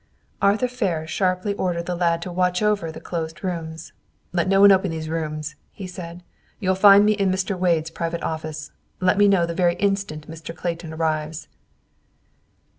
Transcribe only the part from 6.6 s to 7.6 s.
find me in Mr.